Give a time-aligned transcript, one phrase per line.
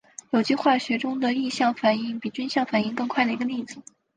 [0.31, 3.79] 有机化学中的是异相反应比均相反应快的一个例子。